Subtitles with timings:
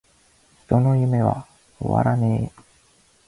[0.65, 1.45] 人の夢は!!!
[1.77, 2.63] 終わらねェ!!!!